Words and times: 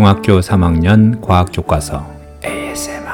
중학교 0.00 0.40
3학년 0.40 1.20
과학 1.20 1.50
교과서 1.52 2.10
ASMR 2.42 3.04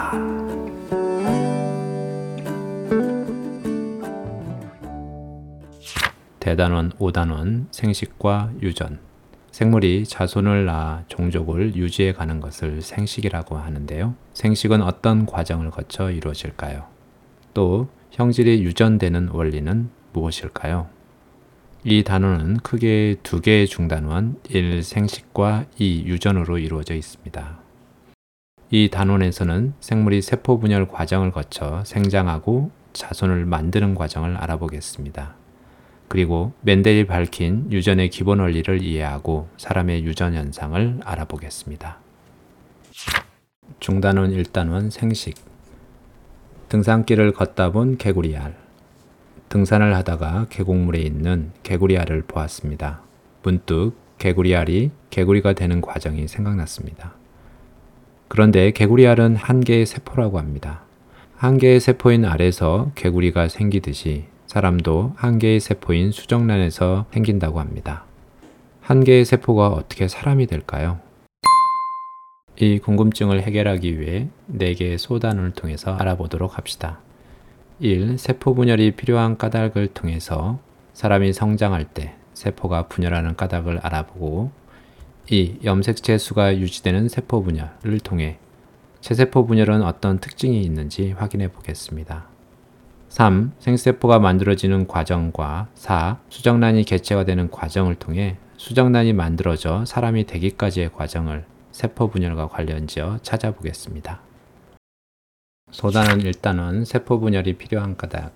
대단원 6.39 6.93
5단원 6.93 7.67
생식과 7.73 8.53
유전 8.63 9.01
생물이 9.51 10.05
자손을 10.05 10.65
낳아 10.65 11.03
종족을 11.09 11.75
유지해 11.75 12.13
가는 12.13 12.39
것을 12.39 12.81
생식이라고 12.83 13.57
하는데요. 13.57 14.15
생식은 14.35 14.81
어떤 14.81 15.27
과정을 15.27 15.73
거쳐 15.73 16.13
이루어질까요? 16.13 16.85
또 17.53 17.89
형질이 18.13 18.63
유전되는 18.63 19.31
원리는 19.33 19.91
무엇일까요? 20.13 20.96
이 21.89 22.03
단어는 22.03 22.57
크게 22.65 23.15
두 23.23 23.41
개의 23.41 23.69
중단원 23.69 24.41
1. 24.49 24.83
생식과 24.83 25.67
2. 25.79 26.07
유전으로 26.07 26.59
이루어져 26.59 26.97
있습니다. 26.97 27.61
이 28.73 28.89
단원에서는 28.91 29.75
생물이 29.79 30.21
세포 30.21 30.59
분열 30.59 30.89
과정을 30.89 31.31
거쳐 31.31 31.85
생장하고 31.87 32.73
자손을 32.93 33.47
만드는 33.47 33.95
과정을 33.95 34.37
알아보겠습니다. 34.37 35.37
그리고 36.09 36.55
맨델이 36.63 37.07
밝힌 37.07 37.71
유전의 37.71 38.11
기본 38.11 38.41
원리를 38.41 38.83
이해하고 38.83 39.49
사람의 39.57 40.03
유전 40.03 40.35
현상을 40.35 41.03
알아보겠습니다. 41.05 42.01
중단원 43.79 44.33
1단원 44.33 44.91
생식 44.91 45.37
등산길을 46.69 47.31
걷다 47.33 47.71
본 47.71 47.97
개구리 47.97 48.37
알 48.37 48.66
등산을 49.49 49.95
하다가 49.97 50.47
계곡물에 50.51 51.01
있는 51.01 51.53
개구리알을 51.63 52.23
보았습니다. 52.23 53.01
문득 53.43 53.93
개구리알이 54.19 54.91
개구리가 55.11 55.53
되는 55.53 55.81
과정이 55.81 56.27
생각났습니다. 56.27 57.15
그런데 58.29 58.71
개구리알은 58.73 59.37
한 59.37 59.61
개의 59.61 59.87
세포라고 59.87 60.39
합니다. 60.39 60.83
한 61.37 61.59
개의 61.59 61.81
세포인 61.81 62.25
알에서 62.25 62.91
개구리가 62.95 63.49
생기듯이 63.49 64.25
사람도 64.47 65.13
한 65.17 65.39
개의 65.39 65.61
세포인 65.61 66.11
수정란에서 66.11 67.07
생긴다고 67.13 67.61
합니다. 67.61 68.05
한 68.81 69.05
개의 69.05 69.25
세포가 69.25 69.69
어떻게 69.69 70.09
사람이 70.09 70.47
될까요? 70.47 70.99
이 72.59 72.79
궁금증을 72.79 73.43
해결하기 73.43 74.01
위해 74.01 74.29
4개의 74.51 74.97
소단을 74.97 75.53
통해서 75.53 75.95
알아보도록 75.95 76.57
합시다. 76.57 77.01
1. 77.79 78.17
세포 78.17 78.55
분열이 78.55 78.93
필요한 78.93 79.37
까닭을 79.37 79.89
통해서 79.89 80.59
사람이 80.95 81.35
성장할 81.35 81.85
때 81.85 82.15
세포가 82.33 82.89
분열하는 82.89 83.37
까닭을 83.37 83.81
알아보고 83.83 84.51
2. 85.29 85.59
염색체 85.63 86.17
수가 86.17 86.57
유지되는 86.57 87.11
세포 87.11 87.43
분열을 87.43 88.01
통해 88.03 88.39
체세포 89.03 89.47
분열은 89.47 89.83
어떤 89.83 90.21
특징이 90.21 90.63
있는지 90.63 91.13
확인해 91.13 91.49
보겠습니다. 91.49 92.25
3. 93.11 93.53
생세포가 93.59 94.21
만들어지는 94.21 94.87
과정과 94.87 95.69
4. 95.75 96.19
수정란이 96.31 96.85
개체가 96.85 97.25
되는 97.25 97.51
과정을 97.51 97.97
통해 97.97 98.39
수정란이 98.57 99.13
만들어져 99.13 99.85
사람이 99.85 100.25
되기까지의 100.25 100.93
과정을 100.95 101.45
세포 101.73 102.09
분열과 102.09 102.49
관련지어 102.49 103.19
찾아보겠습니다. 103.21 104.23
소단원 105.73 106.21
1단원 106.21 106.85
세포 106.85 107.19
분열이 107.19 107.55
필요한 107.55 107.97
까닭 107.97 108.33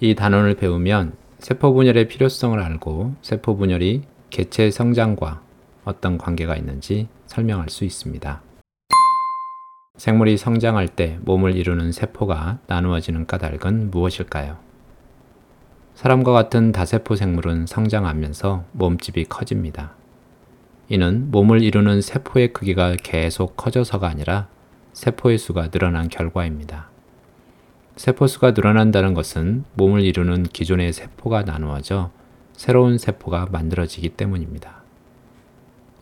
이 0.00 0.14
단원을 0.14 0.54
배우면 0.56 1.16
세포 1.38 1.72
분열의 1.72 2.06
필요성을 2.06 2.60
알고 2.60 3.14
세포 3.22 3.56
분열이 3.56 4.02
개체 4.28 4.70
성장과 4.70 5.42
어떤 5.84 6.18
관계가 6.18 6.54
있는지 6.56 7.08
설명할 7.26 7.70
수 7.70 7.84
있습니다. 7.84 8.42
생물이 9.96 10.36
성장할 10.36 10.88
때 10.88 11.18
몸을 11.22 11.56
이루는 11.56 11.92
세포가 11.92 12.58
나누어지는 12.66 13.26
까닭은 13.26 13.90
무엇일까요? 13.90 14.58
사람과 15.94 16.32
같은 16.32 16.72
다세포 16.72 17.16
생물은 17.16 17.66
성장하면서 17.66 18.64
몸집이 18.72 19.24
커집니다. 19.24 19.94
이는 20.88 21.30
몸을 21.30 21.62
이루는 21.62 22.02
세포의 22.02 22.52
크기가 22.52 22.96
계속 23.02 23.56
커져서가 23.56 24.06
아니라 24.06 24.48
세포의 24.94 25.38
수가 25.38 25.70
늘어난 25.70 26.08
결과입니다. 26.08 26.88
세포 27.96 28.28
수가 28.28 28.52
늘어난다는 28.52 29.12
것은 29.12 29.64
몸을 29.74 30.02
이루는 30.02 30.44
기존의 30.44 30.92
세포가 30.92 31.42
나누어져 31.42 32.10
새로운 32.52 32.96
세포가 32.96 33.48
만들어지기 33.50 34.10
때문입니다. 34.10 34.82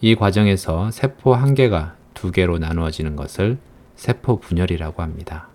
이 0.02 0.14
과정에서 0.14 0.90
세포 0.90 1.34
한 1.34 1.54
개가 1.54 1.96
두 2.12 2.30
개로 2.30 2.58
나누어지는 2.58 3.16
것을 3.16 3.58
세포 3.96 4.38
분열이라고 4.38 5.02
합니다. 5.02 5.48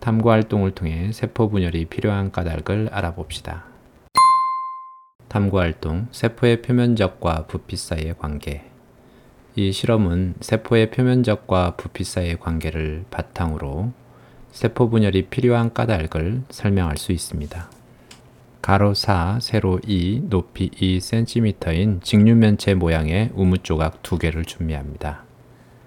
탐구 0.00 0.30
활동을 0.30 0.70
통해 0.70 1.12
세포 1.12 1.50
분열이 1.50 1.84
필요한 1.84 2.32
까닭을 2.32 2.88
알아봅시다. 2.92 3.64
탐구 5.28 5.58
활동, 5.58 6.08
세포의 6.12 6.62
표면적과 6.62 7.46
부피 7.46 7.76
사이의 7.76 8.16
관계. 8.18 8.69
이 9.56 9.72
실험은 9.72 10.34
세포의 10.40 10.90
표면적과 10.90 11.74
부피 11.76 12.04
사이의 12.04 12.38
관계를 12.38 13.04
바탕으로 13.10 13.92
세포 14.52 14.88
분열이 14.88 15.26
필요한 15.26 15.72
까닭을 15.72 16.42
설명할 16.50 16.96
수 16.96 17.12
있습니다. 17.12 17.70
가로 18.62 18.94
4, 18.94 19.38
세로 19.40 19.80
2, 19.86 20.24
높이 20.28 20.70
2cm인 20.70 22.02
직류면체 22.02 22.74
모양의 22.74 23.30
우무 23.34 23.58
조각 23.58 24.02
두 24.02 24.18
개를 24.18 24.44
준비합니다. 24.44 25.24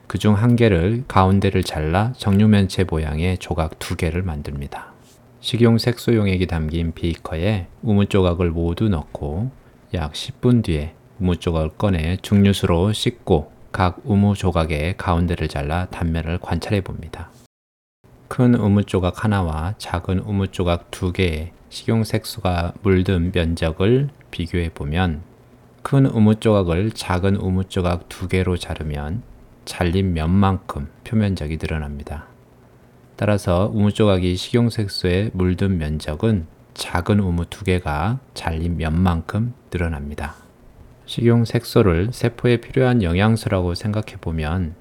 그 0.08 0.18
중 0.18 0.36
한 0.36 0.56
개를 0.56 1.04
가운데를 1.08 1.64
잘라 1.64 2.14
정류면체 2.18 2.84
모양의 2.84 3.38
조각 3.40 3.80
두 3.80 3.96
개를 3.96 4.22
만듭니다. 4.24 4.92
식용 5.40 5.78
색소용액이 5.78 6.48
담긴 6.48 6.94
비커에 6.94 7.68
우무 7.82 8.06
조각을 8.08 8.52
모두 8.52 8.90
넣고 8.90 9.52
약 9.94 10.14
10분 10.14 10.64
뒤에 10.64 10.94
우무 11.24 11.38
조각을 11.38 11.70
꺼내 11.78 12.18
중류수로 12.22 12.92
씻고 12.92 13.54
각 13.72 14.02
우무 14.04 14.36
조각의 14.36 14.98
가운데를 14.98 15.48
잘라 15.48 15.86
단면을 15.86 16.38
관찰해 16.40 16.82
봅니다. 16.82 17.32
큰 18.28 18.56
우무 18.56 18.84
조각 18.84 19.24
하나와 19.24 19.74
작은 19.78 20.20
우무 20.20 20.50
조각 20.50 20.92
두 20.92 21.14
개의 21.14 21.54
식용 21.70 22.04
색소가 22.04 22.74
물든 22.82 23.32
면적을 23.34 24.10
비교해 24.32 24.70
보면 24.74 25.22
큰 25.82 26.06
우무 26.08 26.36
조각을 26.42 26.92
작은 26.92 27.38
우무 27.38 27.64
조각 27.70 28.10
두 28.10 28.28
개로 28.28 28.58
자르면 28.58 29.24
잘린 29.64 30.14
면만큼 30.14 30.90
표면적이 31.06 31.58
늘어납니다. 31.62 32.26
따라서 33.16 33.72
우무 33.74 33.94
조각이 33.94 34.36
식용색소에 34.36 35.30
물든 35.32 35.78
면적은 35.78 36.48
작은 36.74 37.22
우무 37.22 37.46
두 37.46 37.64
개가 37.64 38.20
잘린 38.34 38.76
면만큼 38.76 39.54
늘어납니다. 39.72 40.44
식용 41.06 41.46
색소를 41.46 42.10
세포에 42.12 42.58
필요한 42.58 43.04
영양소라고 43.04 43.76
생각해 43.76 44.18
보면 44.22 44.76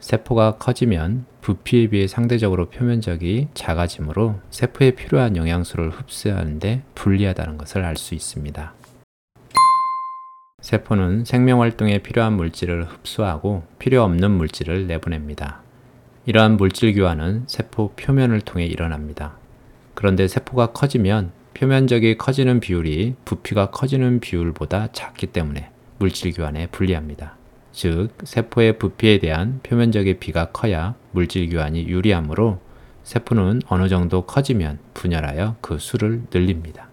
세포가 0.00 0.56
커지면 0.58 1.26
부피에 1.40 1.88
비해 1.88 2.06
상대적으로 2.06 2.68
표면적이 2.68 3.48
작아지므로 3.54 4.36
세포에 4.50 4.92
필요한 4.92 5.36
영양소를 5.36 5.90
흡수하는데 5.90 6.82
불리하다는 6.94 7.58
것을 7.58 7.84
알 7.84 7.96
수 7.96 8.14
있습니다. 8.14 8.74
세포는 10.60 11.24
생명 11.24 11.62
활동에 11.62 11.98
필요한 11.98 12.32
물질을 12.34 12.84
흡수하고 12.84 13.62
필요 13.78 14.02
없는 14.02 14.30
물질을 14.32 14.88
내보냅니다. 14.88 15.62
이러한 16.26 16.56
물질 16.56 16.94
교환은 16.94 17.44
세포 17.46 17.92
표면을 17.92 18.40
통해 18.40 18.66
일어납니다. 18.66 19.36
그런데 19.94 20.28
세포가 20.28 20.72
커지면 20.72 21.30
표면적이 21.58 22.18
커지는 22.18 22.60
비율이 22.60 23.16
부피가 23.24 23.72
커지는 23.72 24.20
비율보다 24.20 24.92
작기 24.92 25.26
때문에 25.26 25.72
물질 25.98 26.32
교환에 26.32 26.68
불리합니다. 26.68 27.36
즉, 27.72 28.10
세포의 28.22 28.78
부피에 28.78 29.18
대한 29.18 29.58
표면적의 29.64 30.20
비가 30.20 30.52
커야 30.52 30.94
물질 31.10 31.48
교환이 31.50 31.88
유리하므로 31.88 32.60
세포는 33.02 33.62
어느 33.66 33.88
정도 33.88 34.22
커지면 34.24 34.78
분열하여 34.94 35.56
그 35.60 35.80
수를 35.80 36.22
늘립니다. 36.32 36.90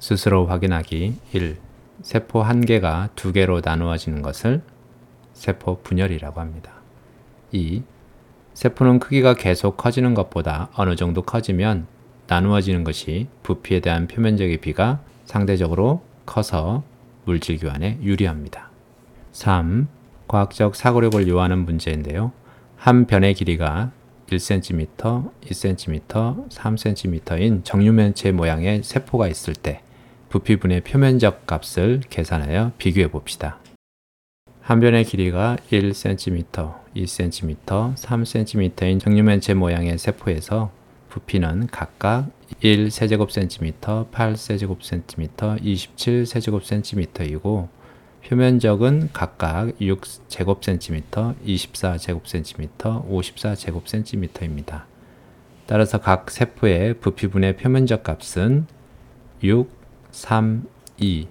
스스로 0.00 0.46
확인하기 0.46 1.14
1. 1.32 1.56
세포 2.02 2.42
한 2.42 2.62
개가 2.62 3.10
두 3.14 3.32
개로 3.32 3.60
나누어지는 3.64 4.22
것을 4.22 4.60
세포 5.34 5.80
분열이라고 5.82 6.40
합니다. 6.40 6.72
2. 7.52 7.84
세포는 8.54 8.98
크기가 8.98 9.34
계속 9.34 9.76
커지는 9.76 10.14
것보다 10.14 10.70
어느 10.74 10.96
정도 10.96 11.22
커지면 11.22 11.93
나누어지는 12.26 12.84
것이 12.84 13.28
부피에 13.42 13.80
대한 13.80 14.06
표면적의 14.06 14.58
비가 14.58 15.00
상대적으로 15.24 16.02
커서 16.26 16.82
물질 17.24 17.58
교환에 17.58 17.98
유리합니다. 18.02 18.70
3. 19.32 19.88
과학적 20.28 20.74
사고력을 20.74 21.28
요하는 21.28 21.64
문제인데요. 21.64 22.32
한 22.76 23.06
변의 23.06 23.34
길이가 23.34 23.90
1cm, 24.28 25.30
2cm, 25.44 26.48
3cm인 26.48 27.64
정류면체 27.64 28.32
모양의 28.32 28.82
세포가 28.82 29.28
있을 29.28 29.54
때 29.54 29.82
부피분의 30.30 30.80
표면적 30.82 31.46
값을 31.46 32.00
계산하여 32.08 32.72
비교해 32.78 33.08
봅시다. 33.08 33.58
한 34.60 34.80
변의 34.80 35.04
길이가 35.04 35.56
1cm, 35.70 36.74
2cm, 36.96 37.94
3cm인 37.94 39.00
정류면체 39.00 39.54
모양의 39.54 39.98
세포에서 39.98 40.70
부피는 41.14 41.68
각각 41.68 42.26
1세제곱cm, 42.60 43.72
8세제곱cm, 44.10 45.60
27세제곱cm이고 45.60 47.68
표면적은 48.26 49.10
각각 49.12 49.78
6제곱cm, 49.78 51.36
24제곱cm, 51.46 52.68
54제곱cm입니다. 53.08 54.82
따라서 55.66 56.00
각 56.00 56.32
세포의 56.32 56.94
부피분의 56.94 57.58
표면적 57.58 58.02
값은 58.02 58.66
6, 59.44 59.70
3, 60.10 60.66
2 60.98 61.28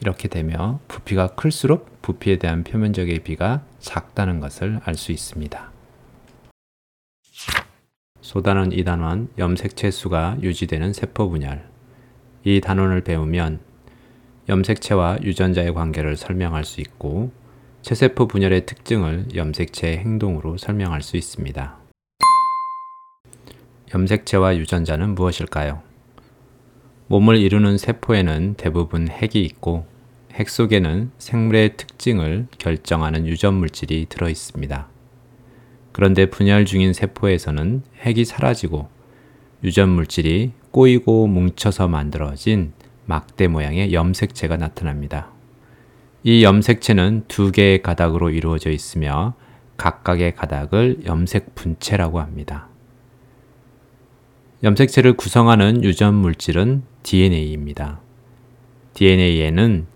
이렇게 0.00 0.26
되며 0.26 0.80
부피가 0.88 1.28
클수록 1.28 2.02
부피에 2.02 2.38
대한 2.38 2.64
표면적의 2.64 3.20
비가 3.20 3.62
작다는 3.78 4.40
것을 4.40 4.80
알 4.84 4.96
수 4.96 5.12
있습니다. 5.12 5.75
소단원 8.26 8.70
2단원 8.70 9.28
염색체 9.38 9.92
수가 9.92 10.38
유지되는 10.42 10.92
세포 10.92 11.30
분열 11.30 11.64
이 12.42 12.60
단원을 12.60 13.02
배우면 13.02 13.60
염색체와 14.48 15.18
유전자의 15.22 15.72
관계를 15.72 16.16
설명할 16.16 16.64
수 16.64 16.80
있고 16.80 17.30
체세포 17.82 18.26
분열의 18.26 18.66
특징을 18.66 19.28
염색체의 19.32 19.98
행동으로 19.98 20.56
설명할 20.56 21.02
수 21.02 21.16
있습니다. 21.16 21.76
염색체와 23.94 24.56
유전자는 24.56 25.14
무엇일까요? 25.14 25.82
몸을 27.06 27.36
이루는 27.36 27.78
세포에는 27.78 28.54
대부분 28.54 29.06
핵이 29.06 29.40
있고 29.44 29.86
핵 30.32 30.50
속에는 30.50 31.12
생물의 31.18 31.76
특징을 31.76 32.48
결정하는 32.58 33.28
유전 33.28 33.54
물질이 33.54 34.06
들어 34.08 34.28
있습니다. 34.28 34.95
그런데 35.96 36.26
분열 36.26 36.66
중인 36.66 36.92
세포에서는 36.92 37.80
핵이 38.02 38.26
사라지고 38.26 38.90
유전 39.64 39.88
물질이 39.88 40.52
꼬이고 40.70 41.26
뭉쳐서 41.26 41.88
만들어진 41.88 42.74
막대 43.06 43.48
모양의 43.48 43.94
염색체가 43.94 44.58
나타납니다. 44.58 45.30
이 46.22 46.44
염색체는 46.44 47.24
두 47.28 47.50
개의 47.50 47.80
가닥으로 47.80 48.28
이루어져 48.28 48.70
있으며 48.70 49.32
각각의 49.78 50.34
가닥을 50.34 51.06
염색 51.06 51.54
분체라고 51.54 52.20
합니다. 52.20 52.68
염색체를 54.64 55.14
구성하는 55.14 55.82
유전 55.82 56.14
물질은 56.14 56.82
DNA입니다. 57.04 58.02
DNA에는 58.92 59.86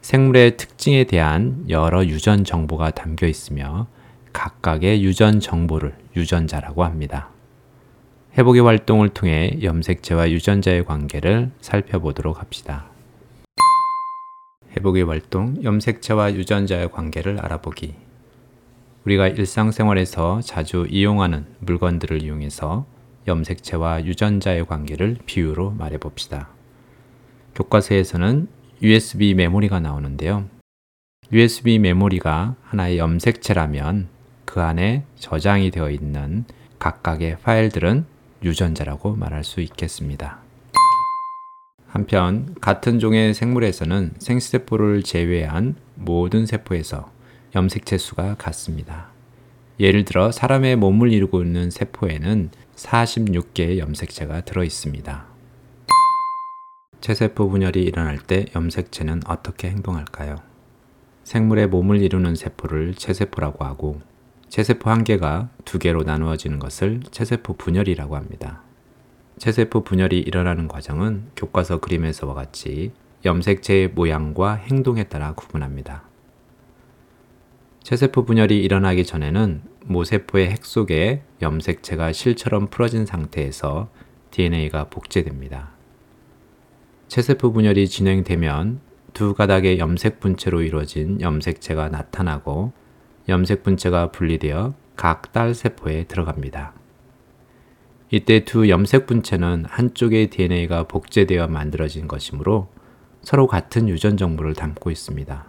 생물의 0.00 0.56
특징에 0.56 1.04
대한 1.04 1.64
여러 1.68 2.04
유전 2.04 2.42
정보가 2.42 2.90
담겨 2.90 3.28
있으며 3.28 3.86
각각의 4.34 5.02
유전 5.02 5.40
정보를 5.40 5.96
유전자라고 6.14 6.84
합니다. 6.84 7.30
회복의 8.36 8.62
활동을 8.62 9.08
통해 9.10 9.58
염색체와 9.62 10.30
유전자의 10.30 10.84
관계를 10.84 11.52
살펴보도록 11.60 12.40
합시다. 12.40 12.86
회복의 14.76 15.04
활동, 15.04 15.62
염색체와 15.62 16.34
유전자의 16.34 16.90
관계를 16.90 17.38
알아보기. 17.40 17.94
우리가 19.04 19.28
일상생활에서 19.28 20.40
자주 20.40 20.86
이용하는 20.90 21.46
물건들을 21.60 22.22
이용해서 22.22 22.86
염색체와 23.28 24.04
유전자의 24.04 24.66
관계를 24.66 25.16
비유로 25.26 25.70
말해 25.70 25.96
봅시다. 25.98 26.48
교과서에서는 27.54 28.48
USB 28.82 29.34
메모리가 29.34 29.78
나오는데요. 29.78 30.48
USB 31.32 31.78
메모리가 31.78 32.56
하나의 32.64 32.98
염색체라면 32.98 34.13
그 34.44 34.60
안에 34.60 35.04
저장이 35.16 35.70
되어 35.70 35.90
있는 35.90 36.44
각각의 36.78 37.38
파일들은 37.42 38.06
유전자라고 38.42 39.16
말할 39.16 39.44
수 39.44 39.60
있겠습니다. 39.60 40.38
한편 41.86 42.54
같은 42.60 42.98
종의 42.98 43.34
생물에서는 43.34 44.14
생세포를 44.18 45.02
제외한 45.02 45.76
모든 45.94 46.44
세포에서 46.44 47.10
염색체 47.54 47.98
수가 47.98 48.34
같습니다. 48.34 49.10
예를 49.78 50.04
들어 50.04 50.30
사람의 50.30 50.76
몸을 50.76 51.12
이루고 51.12 51.42
있는 51.42 51.70
세포에는 51.70 52.50
46개의 52.76 53.78
염색체가 53.78 54.42
들어 54.42 54.64
있습니다. 54.64 55.26
체세포 57.00 57.48
분열이 57.48 57.82
일어날 57.82 58.18
때 58.18 58.46
염색체는 58.54 59.22
어떻게 59.26 59.68
행동할까요? 59.68 60.36
생물의 61.24 61.68
몸을 61.68 62.02
이루는 62.02 62.34
세포를 62.34 62.94
체세포라고 62.94 63.64
하고 63.64 64.00
체세포 64.48 64.90
한 64.90 65.04
개가 65.04 65.48
두 65.64 65.78
개로 65.78 66.02
나누어지는 66.02 66.58
것을 66.58 67.00
체세포 67.10 67.54
분열이라고 67.54 68.16
합니다. 68.16 68.62
체세포 69.38 69.82
분열이 69.82 70.20
일어나는 70.20 70.68
과정은 70.68 71.30
교과서 71.36 71.80
그림에서와 71.80 72.34
같이 72.34 72.92
염색체의 73.24 73.88
모양과 73.88 74.54
행동에 74.54 75.04
따라 75.04 75.34
구분합니다. 75.34 76.04
체세포 77.82 78.24
분열이 78.24 78.62
일어나기 78.62 79.04
전에는 79.04 79.62
모세포의 79.86 80.50
핵 80.50 80.64
속에 80.64 81.22
염색체가 81.42 82.12
실처럼 82.12 82.68
풀어진 82.68 83.06
상태에서 83.06 83.90
DNA가 84.30 84.84
복제됩니다. 84.84 85.72
체세포 87.08 87.52
분열이 87.52 87.88
진행되면 87.88 88.80
두 89.12 89.34
가닥의 89.34 89.78
염색 89.78 90.20
분체로 90.20 90.62
이루어진 90.62 91.20
염색체가 91.20 91.88
나타나고 91.88 92.72
염색 93.28 93.62
분체가 93.62 94.10
분리되어 94.10 94.74
각 94.96 95.32
딸 95.32 95.54
세포에 95.54 96.04
들어갑니다. 96.04 96.72
이때 98.10 98.44
두 98.44 98.68
염색 98.68 99.06
분체는 99.06 99.64
한쪽의 99.66 100.30
DNA가 100.30 100.84
복제되어 100.84 101.48
만들어진 101.48 102.06
것이므로 102.06 102.68
서로 103.22 103.46
같은 103.46 103.88
유전 103.88 104.16
정보를 104.16 104.54
담고 104.54 104.90
있습니다. 104.90 105.46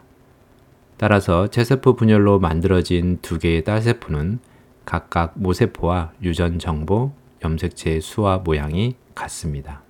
따라서 0.97 1.47
체세포 1.47 1.95
분열로 1.95 2.39
만들어진 2.39 3.19
두 3.21 3.37
개의 3.37 3.63
딸 3.63 3.81
세포는 3.81 4.39
각각 4.85 5.33
모세포와 5.35 6.13
유전 6.23 6.57
정보, 6.57 7.11
염색체의 7.43 8.01
수와 8.01 8.39
모양이 8.39 8.95
같습니다. 9.13 9.81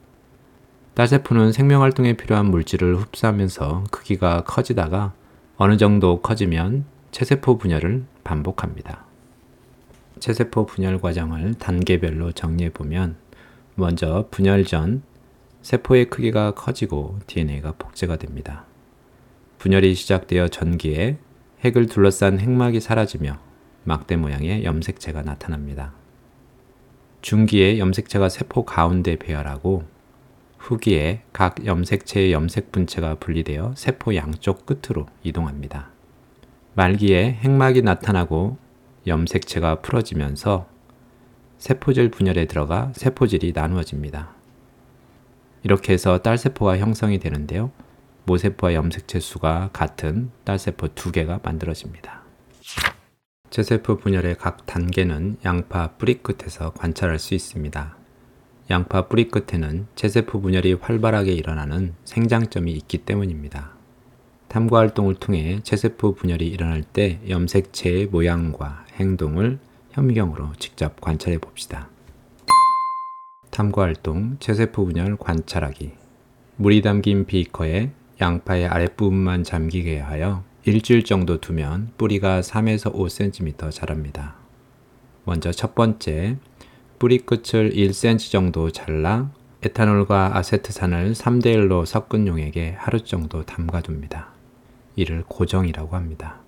딸세포는 0.96 1.52
생명 1.52 1.82
활동에 1.82 2.14
필요한 2.14 2.46
물질을 2.46 2.96
흡수하면서 2.96 3.84
크기가 3.92 4.44
커지다가 4.46 5.14
어느 5.58 5.78
정도 5.78 6.22
커지면 6.22 6.86
체세포 7.16 7.58
분열을 7.60 8.04
반복합니다. 8.26 9.06
체세포 10.20 10.66
분열 10.66 11.00
과정을 11.00 11.54
단계별로 11.54 12.34
정리해 12.34 12.72
보면 12.72 13.16
먼저 13.76 14.28
분열 14.32 14.66
전 14.66 15.02
세포의 15.62 16.10
크기가 16.10 16.52
커지고 16.56 17.18
DNA가 17.28 17.76
복제가 17.78 18.18
됩니다. 18.18 18.66
분열이 19.60 19.96
시작되어 19.96 20.50
전기에 20.50 21.18
핵을 21.62 21.86
둘러싼 21.86 22.38
핵막이 22.38 22.82
사라지며 22.82 23.40
막대 23.86 24.18
모양의 24.18 24.66
염색체가 24.66 25.22
나타납니다. 25.22 25.94
중기에 27.22 27.80
염색체가 27.80 28.28
세포 28.28 28.66
가운데 28.66 29.16
배열하고 29.16 29.86
후기에 30.58 31.22
각 31.32 31.66
염색체의 31.66 32.34
염색 32.34 32.74
분체가 32.74 33.16
분리되어 33.16 33.76
세포 33.78 34.14
양쪽 34.16 34.66
끝으로 34.66 35.06
이동합니다. 35.24 35.95
말기에 36.76 37.40
핵막이 37.42 37.84
나타나고 37.84 38.58
염색체가 39.08 39.80
풀어지면서 39.82 40.68
세포질 41.58 42.12
분열에 42.12 42.48
들어가 42.48 42.92
세포질이 42.96 43.54
나누어집니다. 43.56 44.36
이렇게 45.64 45.94
해서 45.94 46.18
딸세포가 46.18 46.78
형성이 46.78 47.18
되는데요. 47.20 47.72
모세포와 48.26 48.74
염색체 48.74 49.22
수가 49.22 49.70
같은 49.72 50.32
딸세포 50.44 50.90
두 50.96 51.14
개가 51.14 51.40
만들어집니다. 51.44 52.24
제세포 53.52 53.98
분열의 53.98 54.36
각 54.36 54.66
단계는 54.66 55.38
양파 55.46 55.92
뿌리 55.92 56.16
끝에서 56.16 56.74
관찰할 56.74 57.20
수 57.20 57.36
있습니다. 57.36 57.96
양파 58.70 59.08
뿌리 59.08 59.30
끝에는 59.30 59.88
제세포 59.96 60.42
분열이 60.42 60.74
활발하게 60.74 61.32
일어나는 61.32 61.94
생장점이 62.04 62.74
있기 62.74 63.00
때문입니다. 63.00 63.75
탐구 64.56 64.78
활동을 64.78 65.16
통해 65.16 65.60
체세포 65.64 66.16
분열이 66.16 66.48
일어날 66.48 66.82
때 66.82 67.20
염색체의 67.28 68.06
모양과 68.06 68.86
행동을 68.94 69.60
현미경으로 69.92 70.54
직접 70.60 71.02
관찰해 71.02 71.40
봅시다. 71.40 71.90
탐구 73.52 73.82
활동 73.82 74.38
체세포 74.40 74.86
분열 74.86 75.18
관찰하기 75.18 75.92
물이 76.56 76.84
담긴 76.84 77.26
비커에 77.26 77.92
양파의 78.22 78.68
아랫부분만 78.68 79.44
잠기게 79.44 80.00
하여 80.00 80.46
일주일 80.64 81.04
정도 81.04 81.42
두면 81.42 81.92
뿌리가 81.98 82.40
3에서 82.40 82.96
5cm 82.96 83.72
자랍니다. 83.72 84.36
먼저 85.26 85.52
첫 85.52 85.76
번째, 85.76 86.38
뿌리 86.98 87.18
끝을 87.18 87.72
1cm 87.72 88.32
정도 88.32 88.72
잘라 88.72 89.32
에탄올과 89.64 90.38
아세트산을 90.38 91.12
3대1로 91.12 91.86
섞은 91.86 92.28
용액에 92.28 92.76
하루 92.78 93.04
정도 93.04 93.44
담가둡니다. 93.44 94.35
이를 94.96 95.24
고정이라고 95.28 95.96
합니다. 95.96 96.40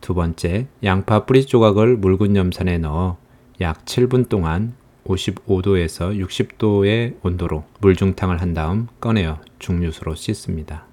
두 0.00 0.14
번째, 0.14 0.66
양파 0.84 1.26
뿌리 1.26 1.44
조각을 1.44 1.96
묽은 1.96 2.36
염산에 2.36 2.78
넣어 2.78 3.18
약 3.60 3.84
7분 3.84 4.28
동안 4.28 4.74
55도에서 5.04 6.16
60도의 6.24 7.16
온도로 7.22 7.64
물중탕을 7.80 8.40
한 8.40 8.54
다음 8.54 8.86
꺼내어 9.00 9.40
중류수로 9.58 10.14
씻습니다. 10.14 10.84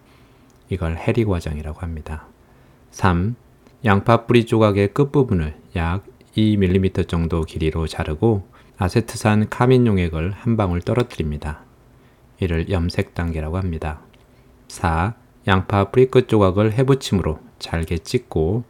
이걸 0.69 0.97
해리 0.97 1.25
과정이라고 1.25 1.81
합니다. 1.81 2.25
3. 2.91 3.35
양파 3.83 4.25
뿌리 4.25 4.45
조각의 4.45 4.93
끝부분을 4.93 5.55
약 5.75 6.05
2mm 6.35 7.07
정도 7.07 7.43
길이로 7.43 7.87
자르고 7.87 8.47
아세트산 8.77 9.49
카민 9.49 9.85
용액을 9.85 10.31
한 10.31 10.57
방울 10.57 10.81
떨어뜨립니다. 10.81 11.61
이를 12.39 12.69
염색 12.69 13.13
단계라고 13.13 13.57
합니다. 13.57 14.01
4. 14.67 15.13
양파 15.47 15.91
뿌리 15.91 16.07
끝 16.07 16.27
조각을 16.27 16.73
해부침으로 16.73 17.39
잘게 17.59 17.99
찢고 17.99 18.63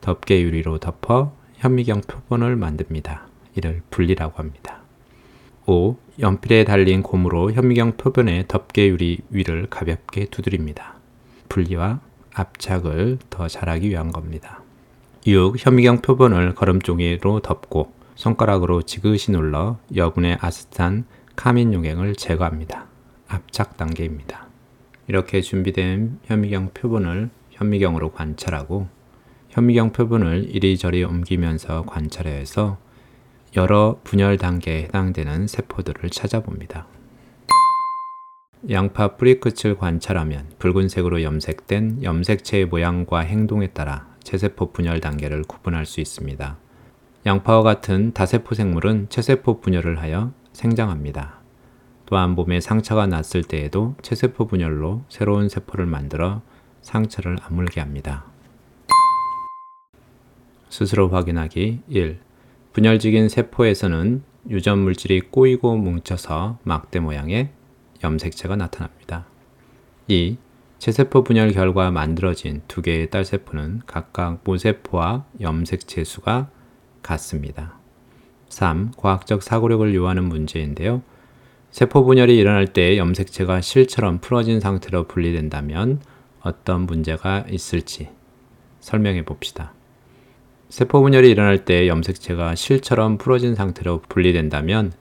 덮개 0.00 0.40
유리로 0.42 0.78
덮어 0.78 1.32
현미경 1.56 2.02
표본을 2.02 2.56
만듭니다. 2.56 3.28
이를 3.54 3.82
분리라고 3.90 4.38
합니다. 4.38 4.80
5. 5.66 5.96
연필에 6.18 6.64
달린 6.64 7.02
고무로 7.02 7.52
현미경 7.52 7.96
표변의 7.98 8.46
덮개 8.48 8.88
유리 8.88 9.20
위를 9.30 9.66
가볍게 9.68 10.24
두드립니다. 10.24 10.94
분리와 11.48 12.00
압착을 12.34 13.18
더 13.30 13.46
잘하기 13.46 13.90
위한 13.90 14.10
겁니다. 14.10 14.62
6. 15.26 15.54
현미경 15.58 16.02
표본을 16.02 16.54
거름종이로 16.54 17.40
덮고 17.40 17.92
손가락으로 18.14 18.82
지그시 18.82 19.30
눌러 19.30 19.78
여분의 19.94 20.38
아스탄 20.40 21.04
카민 21.36 21.72
용액을 21.72 22.16
제거합니다. 22.16 22.86
압착 23.28 23.76
단계입니다. 23.76 24.51
이렇게 25.08 25.40
준비된 25.40 26.20
현미경 26.24 26.70
표본을 26.74 27.30
현미경으로 27.50 28.12
관찰하고 28.12 28.88
현미경 29.50 29.92
표본을 29.92 30.46
이리저리 30.48 31.04
옮기면서 31.04 31.84
관찰해서 31.86 32.78
여러 33.56 34.00
분열 34.02 34.38
단계에 34.38 34.84
해당되는 34.84 35.46
세포들을 35.46 36.08
찾아봅니다. 36.10 36.86
양파 38.70 39.16
뿌리 39.16 39.40
끝을 39.40 39.76
관찰하면 39.76 40.46
붉은색으로 40.58 41.22
염색된 41.22 42.04
염색체의 42.04 42.66
모양과 42.66 43.20
행동에 43.20 43.68
따라 43.68 44.06
체세포 44.22 44.72
분열 44.72 45.00
단계를 45.00 45.42
구분할 45.42 45.84
수 45.84 46.00
있습니다. 46.00 46.56
양파와 47.26 47.62
같은 47.62 48.12
다세포 48.12 48.54
생물은 48.54 49.08
체세포 49.10 49.60
분열을 49.60 50.00
하여 50.00 50.32
생장합니다. 50.52 51.41
또한 52.06 52.30
몸에 52.30 52.60
상처가 52.60 53.06
났을 53.06 53.42
때에도 53.42 53.94
체세포 54.02 54.46
분열로 54.46 55.02
새로운 55.08 55.48
세포를 55.48 55.86
만들어 55.86 56.42
상처를 56.82 57.38
아물게 57.42 57.80
합니다. 57.80 58.24
스스로 60.68 61.08
확인하기 61.08 61.80
1. 61.88 62.18
분열직인 62.72 63.28
세포에서는 63.28 64.22
유전 64.50 64.78
물질이 64.80 65.20
꼬이고 65.20 65.76
뭉쳐서 65.76 66.58
막대 66.64 66.98
모양의 67.00 67.50
염색체가 68.02 68.56
나타납니다. 68.56 69.26
2. 70.08 70.38
체세포 70.78 71.22
분열 71.22 71.52
결과 71.52 71.90
만들어진 71.90 72.62
두 72.66 72.82
개의 72.82 73.10
딸세포는 73.10 73.82
각각 73.86 74.40
모세포와 74.42 75.26
염색체 75.40 76.02
수가 76.02 76.48
같습니다. 77.02 77.78
3. 78.48 78.92
과학적 78.96 79.42
사고력을 79.42 79.94
요하는 79.94 80.24
문제인데요. 80.24 81.02
세포 81.72 82.04
분열이 82.04 82.36
일어날 82.36 82.66
때 82.66 82.98
염색체가 82.98 83.62
실처럼 83.62 84.18
풀어진 84.18 84.60
상태로 84.60 85.04
분리된다면 85.04 86.02
어떤 86.42 86.82
문제가 86.82 87.46
있을지 87.48 88.10
설명해 88.80 89.24
봅시다. 89.24 89.72
세포 90.68 91.00
분열이 91.00 91.30
일어날 91.30 91.64
때 91.64 91.88
염색체가 91.88 92.56
실처럼 92.56 93.16
풀어진 93.16 93.54
상태로 93.54 94.02
분리된다면 94.06 94.92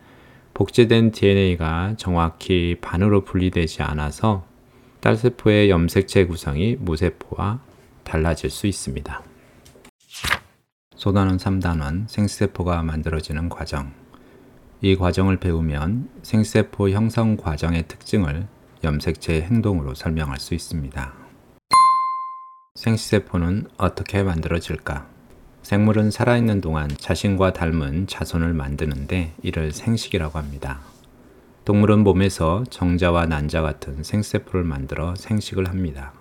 복제된 0.54 1.12
DNA가 1.12 1.96
정확히 1.98 2.78
반으로 2.80 3.26
분리되지 3.26 3.84
않아서 3.84 4.46
딸세포의 5.02 5.70
염색체 5.70 6.26
구성이 6.26 6.78
무세포와 6.80 7.60
달라질 8.06 8.50
수 8.50 8.66
있습니다. 8.68 9.22
소단원 10.96 11.36
3단원 11.36 12.08
생세포가 12.08 12.82
만들어지는 12.84 13.50
과정 13.50 14.01
이 14.84 14.96
과정을 14.96 15.38
배우면 15.38 16.10
생세포 16.24 16.90
형성 16.90 17.38
과정의 17.38 17.88
특징을 17.88 18.48
염색체의 18.84 19.44
행동으로 19.44 19.94
설명할 19.94 20.40
수 20.40 20.56
있습니다. 20.56 21.14
생세포는 22.74 23.68
어떻게 23.78 24.24
만들어질까? 24.24 25.08
생물은 25.62 26.10
살아있는 26.10 26.62
동안 26.62 26.90
자신과 26.98 27.54
닮은 27.54 28.08
자손을 28.08 28.54
만드는데 28.54 29.36
이를 29.44 29.72
생식이라고 29.72 30.40
합니다. 30.40 30.80
동물은 31.64 32.00
몸에서 32.00 32.64
정자와 32.72 33.28
난자 33.28 33.62
같은 33.62 34.02
생세포를 34.02 34.64
만들어 34.64 35.14
생식을 35.16 35.70
합니다. 35.70 36.14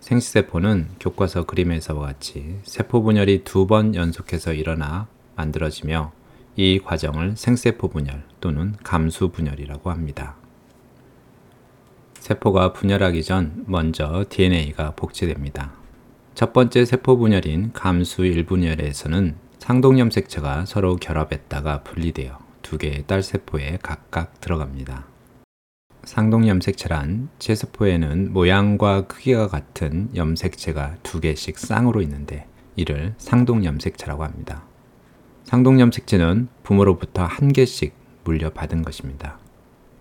생식세포는 0.00 0.88
교과서 0.98 1.44
그림에서와 1.44 2.06
같이 2.06 2.58
세포 2.64 3.02
분열이 3.02 3.44
두 3.44 3.66
번 3.68 3.94
연속해서 3.94 4.54
일어나 4.54 5.06
만들어지며 5.36 6.12
이 6.56 6.80
과정을 6.82 7.36
생세포 7.36 7.88
분열 7.88 8.24
또는 8.40 8.74
감수 8.82 9.28
분열이라고 9.28 9.90
합니다. 9.90 10.36
세포가 12.18 12.72
분열하기 12.72 13.22
전 13.22 13.64
먼저 13.66 14.24
DNA가 14.30 14.92
복제됩니다. 14.96 15.72
첫 16.34 16.52
번째 16.52 16.84
세포 16.84 17.18
분열인 17.18 17.72
감수 17.72 18.22
1분열에서는 18.22 19.34
상동염색체가 19.58 20.64
서로 20.64 20.96
결합했다가 20.96 21.82
분리되어 21.82 22.38
두 22.62 22.78
개의 22.78 23.04
딸 23.06 23.22
세포에 23.22 23.78
각각 23.82 24.40
들어갑니다. 24.40 25.06
상동염색체란 26.04 27.28
제세포에는 27.38 28.32
모양과 28.32 29.08
크기가 29.08 29.48
같은 29.48 30.08
염색체가 30.14 30.96
두 31.02 31.20
개씩 31.20 31.58
쌍으로 31.58 32.00
있는데 32.02 32.46
이를 32.76 33.14
상동염색체라고 33.18 34.24
합니다. 34.24 34.64
상동염색체는 35.46 36.48
부모로부터 36.64 37.24
한 37.24 37.52
개씩 37.52 37.94
물려받은 38.24 38.82
것입니다. 38.82 39.38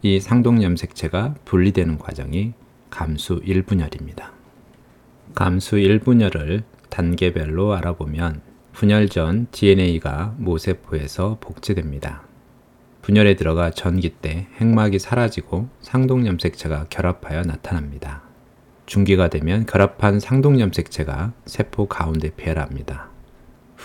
이 0.01 0.19
상동염색체가 0.19 1.35
분리되는 1.45 1.99
과정이 1.99 2.53
감수 2.89 3.39
1분열입니다. 3.41 4.31
감수 5.35 5.75
1분열을 5.75 6.63
단계별로 6.89 7.75
알아보면 7.75 8.41
분열 8.73 9.07
전 9.07 9.45
DNA가 9.51 10.33
모세포에서 10.39 11.37
복제됩니다. 11.39 12.23
분열에 13.03 13.35
들어가 13.35 13.69
전기 13.69 14.09
때 14.09 14.47
핵막이 14.57 14.97
사라지고 14.97 15.69
상동염색체가 15.81 16.87
결합하여 16.89 17.43
나타납니다. 17.43 18.23
중기가 18.87 19.29
되면 19.29 19.67
결합한 19.67 20.19
상동염색체가 20.19 21.33
세포 21.45 21.87
가운데 21.87 22.31
배열합니다. 22.35 23.14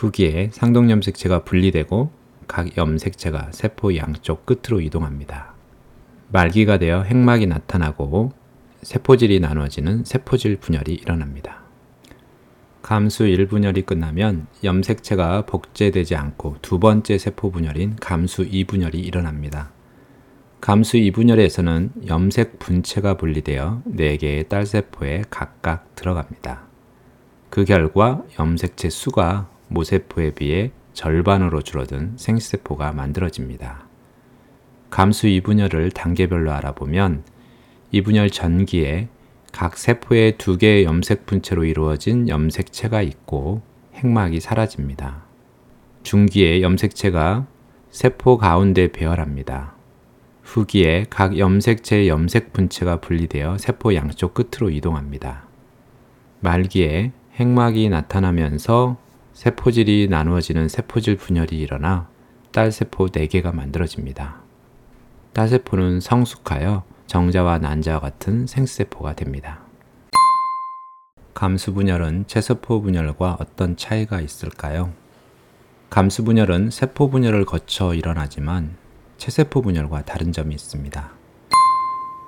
후기에 0.01 0.49
상동염색체가 0.53 1.45
분리되고 1.45 2.11
각 2.49 2.75
염색체가 2.77 3.51
세포 3.53 3.95
양쪽 3.97 4.47
끝으로 4.47 4.81
이동합니다. 4.81 5.53
말기가 6.29 6.79
되어 6.79 7.03
핵막이 7.03 7.47
나타나고 7.47 8.33
세포질이 8.81 9.41
나눠지는 9.41 10.05
세포질 10.05 10.57
분열이 10.57 10.95
일어납니다. 10.95 11.61
감수 12.81 13.25
1분열이 13.25 13.85
끝나면 13.85 14.47
염색체가 14.65 15.45
복제되지 15.45 16.17
않고 16.17 16.57
두 16.63 16.79
번째 16.79 17.19
세포 17.19 17.51
분열인 17.51 17.97
감수 18.01 18.47
2분열이 18.47 18.95
일어납니다. 18.95 19.71
감수 20.63 20.97
2분열에서는 20.97 22.09
염색 22.09 22.59
분체가 22.59 23.19
분리되어 23.19 23.83
4개의 23.87 24.49
딸세포에 24.49 25.25
각각 25.29 25.95
들어갑니다. 25.95 26.63
그 27.51 27.65
결과 27.67 28.23
염색체 28.39 28.89
수가 28.89 29.49
모세포에 29.71 30.33
비해 30.33 30.73
절반으로 30.93 31.63
줄어든 31.63 32.13
생세포가 32.17 32.93
만들어집니다. 32.93 33.87
감수 34.91 35.29
2분열을 35.29 35.95
단계별로 35.95 36.53
알아보면 36.53 37.23
이분열 37.93 38.31
전기에 38.31 39.09
각 39.53 39.77
세포에 39.77 40.33
두 40.37 40.59
개의 40.59 40.85
염색 40.85 41.27
분체로 41.27 41.65
이루어진 41.65 42.29
염색체가 42.29 43.03
있고 43.03 43.63
핵막이 43.95 44.41
사라집니다. 44.41 45.25
중기에 46.03 46.63
염색체가 46.63 47.47
세포 47.91 48.39
가운데 48.39 48.91
배열합니다. 48.93 49.75
후기에 50.43 51.07
각 51.11 51.39
염색체의 51.39 52.09
염색 52.09 52.53
분체가 52.53 53.01
분리되어 53.01 53.59
세포 53.59 53.95
양쪽 53.95 54.35
끝으로 54.35 54.71
이동합니다. 54.71 55.47
말기에 56.41 57.13
핵막이 57.35 57.89
나타나면서 57.89 58.97
세포질이 59.33 60.09
나누어지는 60.09 60.69
세포질 60.69 61.17
분열이 61.17 61.59
일어나 61.59 62.09
딸세포 62.53 63.07
4개가 63.07 63.55
만들어집니다. 63.55 64.41
딸세포는 65.33 66.01
성숙하여 66.01 66.83
정자와 67.07 67.59
난자와 67.59 68.01
같은 68.01 68.47
생세포가 68.47 69.15
됩니다. 69.15 69.61
감수 71.33 71.73
분열은 71.73 72.25
체세포 72.27 72.83
분열과 72.83 73.39
어떤 73.41 73.77
차이가 73.77 74.21
있을까요? 74.21 74.93
감수 75.89 76.25
분열은 76.25 76.71
세포 76.71 77.09
분열을 77.09 77.45
거쳐 77.47 77.95
일어나지만 77.95 78.77
체세포 79.17 79.63
분열과 79.63 80.05
다른 80.05 80.33
점이 80.33 80.55
있습니다. 80.55 81.11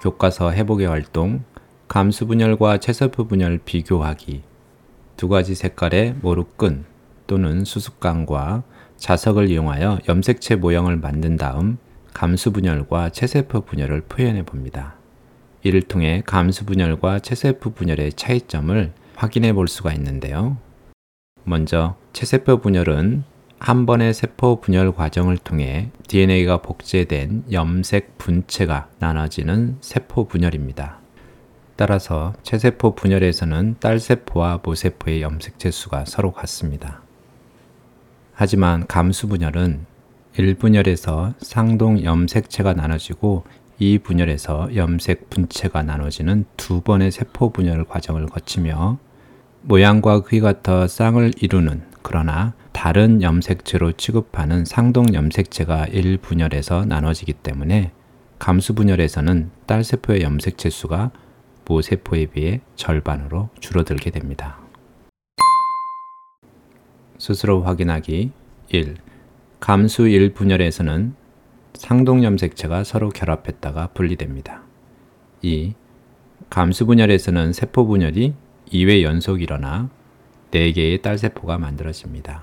교과서 0.03 0.51
해보기 0.51 0.85
활동, 0.87 1.45
감수 1.89 2.27
분열과 2.27 2.79
체세포 2.79 3.27
분열 3.27 3.59
비교하기, 3.59 4.43
두 5.17 5.29
가지 5.29 5.55
색깔의 5.55 6.17
모루끈 6.23 6.92
또는 7.33 7.65
수습관과 7.65 8.63
자석을 8.99 9.49
이용하여 9.49 10.01
염색체 10.07 10.57
모형을 10.57 10.99
만든 10.99 11.39
다음 11.39 11.79
감수 12.13 12.53
분열과 12.53 13.09
체세포 13.09 13.63
분열을 13.63 14.03
표현해 14.03 14.43
봅니다. 14.43 14.97
이를 15.63 15.81
통해 15.81 16.23
감수 16.27 16.67
분열과 16.67 17.21
체세포 17.21 17.71
분열의 17.71 18.13
차이점을 18.13 18.93
확인해 19.17 19.55
볼 19.55 19.67
수가 19.67 19.95
있는데요. 19.95 20.59
먼저 21.45 21.97
체세포 22.13 22.59
분열은 22.59 23.25
한 23.59 23.87
번의 23.87 24.13
세포 24.13 24.61
분열 24.61 24.93
과정을 24.93 25.39
통해 25.39 25.91
DNA가 26.09 26.61
복제된 26.61 27.45
염색 27.51 28.19
분체가 28.19 28.91
나눠지는 28.99 29.79
세포 29.81 30.29
분열입니다. 30.29 31.01
따라서 31.77 32.35
체세포 32.43 32.95
분열에서는 32.95 33.77
딸세포와 33.81 34.61
모세포의 34.63 35.23
염색체 35.23 35.71
수가 35.71 36.05
서로 36.05 36.33
같습니다. 36.33 37.02
하지만 38.43 38.89
감수 38.89 39.29
분열은 39.29 39.87
1분열에서 40.35 41.33
상동 41.39 42.03
염색체가 42.03 42.75
나눠지고 42.75 43.45
2분열에서 43.81 44.75
염색 44.75 45.31
분체가 45.31 45.85
나눠지는 45.85 46.47
두 46.57 46.81
번의 46.81 47.13
세포 47.13 47.53
분열 47.53 47.85
과정을 47.85 48.27
거치며 48.27 48.99
모양과 49.61 50.23
크기가 50.23 50.55
같아 50.55 50.89
쌍을 50.89 51.31
이루는 51.41 51.83
그러나 52.03 52.55
다른 52.73 53.23
염색체로 53.23 53.93
취급하는 53.93 54.65
상동 54.65 55.15
염색체가 55.15 55.87
1분열에서 55.93 56.85
나눠지기 56.85 57.35
때문에 57.35 57.93
감수분열에서는 58.41 59.53
딸세포의 59.67 60.23
염색체 60.23 60.69
수가 60.69 61.13
모세포에 61.65 62.27
비해 62.27 62.61
절반으로 62.75 63.51
줄어들게 63.61 64.11
됩니다. 64.11 64.62
스스로 67.23 67.63
확인하기 67.63 68.33
1. 68.71 68.97
감수 69.61 70.09
1 70.09 70.35
분열에서는 70.35 71.15
상동 71.75 72.25
염색체가 72.25 72.83
서로 72.83 73.11
결합했다가 73.11 73.91
분리됩니다. 73.95 74.63
2. 75.43 75.75
감수 76.51 76.85
분열에서는 76.85 77.53
세포 77.53 77.87
분열이 77.87 78.35
2회 78.73 79.03
연속 79.03 79.41
일어나 79.41 79.89
4개의 80.51 81.01
딸세포가 81.01 81.59
만들어집니다. 81.59 82.43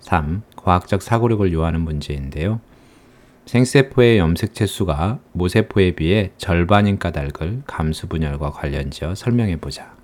3. 0.00 0.42
과학적 0.54 1.00
사고력을 1.00 1.50
요하는 1.54 1.80
문제인데요. 1.80 2.60
생세포의 3.46 4.18
염색체 4.18 4.66
수가 4.66 5.18
모세포에 5.32 5.92
비해 5.92 6.32
절반인 6.36 6.98
까닭을 6.98 7.62
감수 7.66 8.06
분열과 8.08 8.50
관련지어 8.50 9.14
설명해 9.14 9.60
보자. 9.60 10.01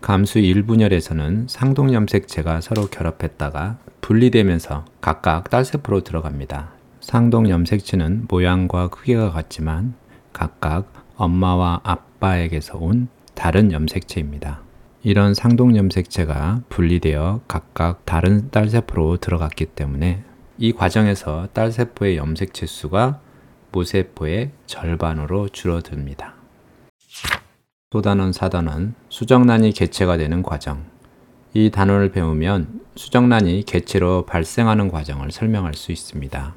감수 0.00 0.38
1분열에서는 0.38 1.46
상동 1.46 1.92
염색체가 1.92 2.62
서로 2.62 2.86
결합했다가 2.86 3.76
분리되면서 4.00 4.86
각각 5.02 5.50
딸세포로 5.50 6.00
들어갑니다. 6.00 6.70
상동 7.00 7.50
염색체는 7.50 8.24
모양과 8.28 8.88
크기가 8.88 9.30
같지만 9.30 9.94
각각 10.32 10.90
엄마와 11.16 11.80
아빠에게서 11.82 12.78
온 12.78 13.08
다른 13.34 13.72
염색체입니다. 13.72 14.62
이런 15.02 15.34
상동 15.34 15.76
염색체가 15.76 16.62
분리되어 16.70 17.42
각각 17.46 18.06
다른 18.06 18.50
딸세포로 18.50 19.18
들어갔기 19.18 19.66
때문에 19.66 20.22
이 20.56 20.72
과정에서 20.72 21.48
딸세포의 21.52 22.16
염색체 22.16 22.66
수가 22.66 23.20
모세포의 23.72 24.50
절반으로 24.66 25.48
줄어듭니다. 25.48 26.39
소단원 27.92 28.32
사단원 28.32 28.94
수정란이 29.08 29.72
개체가 29.72 30.16
되는 30.16 30.44
과정 30.44 30.84
이 31.54 31.72
단원을 31.72 32.12
배우면 32.12 32.82
수정란이 32.94 33.64
개체로 33.64 34.24
발생하는 34.26 34.88
과정을 34.92 35.32
설명할 35.32 35.74
수 35.74 35.90
있습니다. 35.90 36.54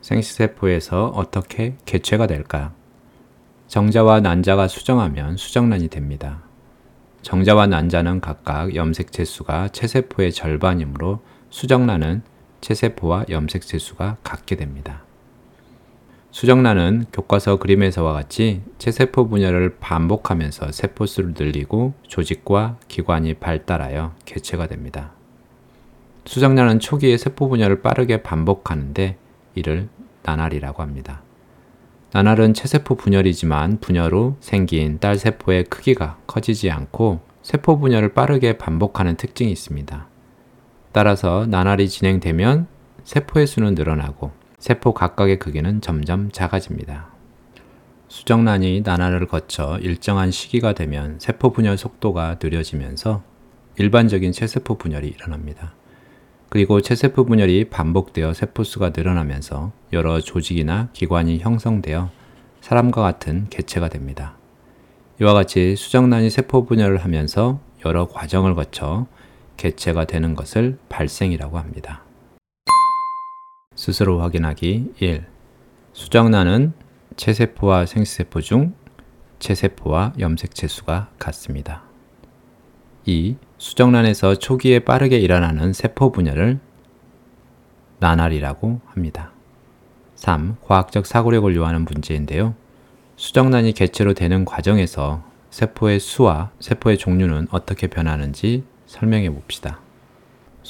생식세포에서 0.00 1.06
어떻게 1.08 1.74
개체가 1.86 2.28
될까? 2.28 2.72
정자와 3.66 4.20
난자가 4.20 4.68
수정하면 4.68 5.36
수정란이 5.36 5.88
됩니다. 5.88 6.44
정자와 7.22 7.66
난자는 7.66 8.20
각각 8.20 8.76
염색체 8.76 9.24
수가 9.24 9.70
체세포의 9.70 10.32
절반이므로 10.32 11.18
수정란은 11.50 12.22
체세포와 12.60 13.24
염색체 13.28 13.78
수가 13.78 14.18
같게 14.22 14.54
됩니다. 14.54 15.02
수정란은 16.32 17.06
교과서 17.12 17.56
그림에서와 17.56 18.12
같이 18.12 18.62
체세포 18.78 19.28
분열을 19.28 19.76
반복하면서 19.80 20.70
세포수를 20.70 21.34
늘리고 21.36 21.94
조직과 22.06 22.76
기관이 22.86 23.34
발달하여 23.34 24.14
개체가 24.26 24.68
됩니다. 24.68 25.12
수정란은 26.26 26.78
초기에 26.78 27.16
세포 27.16 27.48
분열을 27.48 27.82
빠르게 27.82 28.22
반복하는데 28.22 29.16
이를 29.56 29.88
나날이라고 30.22 30.82
합니다. 30.82 31.22
나날은 32.12 32.54
체세포 32.54 32.94
분열이지만 32.94 33.80
분열 33.80 34.14
후 34.14 34.36
생긴 34.40 35.00
딸 35.00 35.18
세포의 35.18 35.64
크기가 35.64 36.18
커지지 36.28 36.70
않고 36.70 37.20
세포 37.42 37.78
분열을 37.78 38.14
빠르게 38.14 38.56
반복하는 38.56 39.16
특징이 39.16 39.50
있습니다. 39.50 40.06
따라서 40.92 41.46
나날이 41.48 41.88
진행되면 41.88 42.68
세포의 43.02 43.46
수는 43.48 43.74
늘어나고 43.74 44.39
세포 44.60 44.92
각각의 44.92 45.38
크기는 45.38 45.80
점점 45.80 46.30
작아집니다. 46.30 47.08
수정란이 48.08 48.82
나날을 48.84 49.26
거쳐 49.26 49.78
일정한 49.80 50.30
시기가 50.30 50.74
되면 50.74 51.18
세포 51.18 51.50
분열 51.50 51.78
속도가 51.78 52.36
느려지면서 52.42 53.22
일반적인 53.78 54.32
체세포 54.32 54.76
분열이 54.76 55.08
일어납니다. 55.08 55.72
그리고 56.50 56.82
체세포 56.82 57.24
분열이 57.24 57.70
반복되어 57.70 58.34
세포수가 58.34 58.92
늘어나면서 58.94 59.72
여러 59.94 60.20
조직이나 60.20 60.90
기관이 60.92 61.38
형성되어 61.38 62.10
사람과 62.60 63.00
같은 63.00 63.46
개체가 63.48 63.88
됩니다. 63.88 64.36
이와 65.22 65.32
같이 65.32 65.74
수정란이 65.74 66.28
세포 66.28 66.66
분열을 66.66 66.98
하면서 66.98 67.60
여러 67.86 68.08
과정을 68.08 68.54
거쳐 68.54 69.06
개체가 69.56 70.04
되는 70.04 70.34
것을 70.34 70.78
발생이라고 70.90 71.58
합니다. 71.58 72.02
스스로 73.80 74.20
확인하기 74.20 74.92
1. 74.98 75.24
수정란은 75.94 76.74
체세포와 77.16 77.86
생세포 77.86 78.42
중 78.42 78.74
체세포와 79.38 80.12
염색체 80.18 80.66
수가 80.66 81.08
같습니다. 81.18 81.82
2. 83.06 83.36
수정란에서 83.56 84.34
초기에 84.34 84.80
빠르게 84.80 85.18
일어나는 85.18 85.72
세포 85.72 86.12
분열을 86.12 86.60
나날이라고 88.00 88.82
합니다. 88.84 89.32
3. 90.14 90.58
과학적 90.60 91.06
사고력을 91.06 91.56
요하는 91.56 91.86
문제인데요. 91.86 92.54
수정란이 93.16 93.72
개체로 93.72 94.12
되는 94.12 94.44
과정에서 94.44 95.24
세포의 95.48 96.00
수와 96.00 96.50
세포의 96.60 96.98
종류는 96.98 97.48
어떻게 97.50 97.86
변하는지 97.86 98.62
설명해 98.84 99.30
봅시다. 99.30 99.80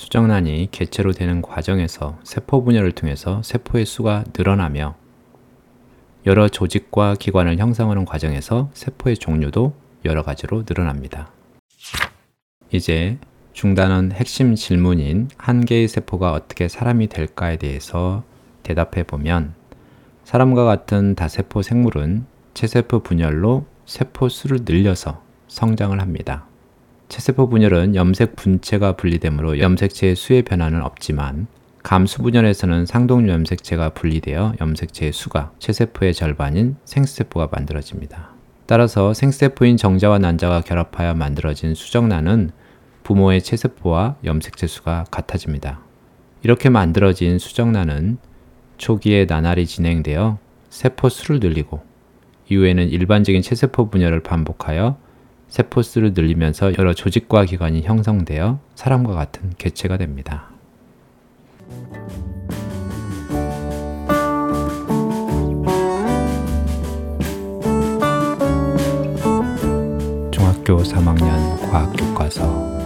수정란이 0.00 0.68
개체로 0.70 1.12
되는 1.12 1.42
과정에서 1.42 2.18
세포 2.24 2.64
분열을 2.64 2.92
통해서 2.92 3.42
세포의 3.42 3.84
수가 3.84 4.24
늘어나며 4.34 4.94
여러 6.24 6.48
조직과 6.48 7.16
기관을 7.16 7.58
형성하는 7.58 8.06
과정에서 8.06 8.70
세포의 8.72 9.18
종류도 9.18 9.74
여러 10.06 10.22
가지로 10.22 10.64
늘어납니다. 10.66 11.30
이제 12.72 13.18
중단원 13.52 14.12
핵심 14.12 14.54
질문인 14.54 15.28
한 15.36 15.66
개의 15.66 15.86
세포가 15.86 16.32
어떻게 16.32 16.66
사람이 16.66 17.08
될까에 17.08 17.58
대해서 17.58 18.24
대답해 18.62 19.02
보면 19.02 19.52
사람과 20.24 20.64
같은 20.64 21.14
다세포 21.14 21.60
생물은 21.60 22.24
체세포 22.54 23.00
분열로 23.00 23.66
세포 23.84 24.30
수를 24.30 24.60
늘려서 24.64 25.22
성장을 25.48 26.00
합니다. 26.00 26.49
체세포 27.10 27.48
분열은 27.48 27.96
염색 27.96 28.36
분체가 28.36 28.92
분리되므로 28.92 29.58
염색체의 29.58 30.14
수의 30.14 30.42
변화는 30.42 30.80
없지만 30.80 31.48
감수 31.82 32.22
분열에서는 32.22 32.86
상동 32.86 33.28
염색체가 33.28 33.90
분리되어 33.90 34.54
염색체의 34.60 35.12
수가 35.12 35.50
체세포의 35.58 36.14
절반인 36.14 36.76
생세포가 36.84 37.48
만들어집니다. 37.50 38.30
따라서 38.66 39.12
생세포인 39.12 39.76
정자와 39.76 40.20
난자가 40.20 40.60
결합하여 40.60 41.14
만들어진 41.14 41.74
수정란은 41.74 42.52
부모의 43.02 43.42
체세포와 43.42 44.16
염색체 44.22 44.68
수가 44.68 45.04
같아집니다. 45.10 45.80
이렇게 46.44 46.68
만들어진 46.68 47.40
수정란은 47.40 48.18
초기에 48.78 49.26
나날이 49.26 49.66
진행되어 49.66 50.38
세포 50.68 51.08
수를 51.08 51.40
늘리고 51.40 51.82
이후에는 52.48 52.88
일반적인 52.88 53.42
체세포 53.42 53.90
분열을 53.90 54.22
반복하여 54.22 55.09
세포수를 55.50 56.14
늘리면서 56.14 56.72
여러 56.78 56.94
조직과 56.94 57.44
기관이 57.44 57.82
형성되어 57.82 58.60
사람과 58.74 59.12
같은 59.14 59.52
개체가 59.58 59.98
됩니다. 59.98 60.48
중학교 70.30 70.78
3학년 70.78 71.60
과학교과서 71.70 72.79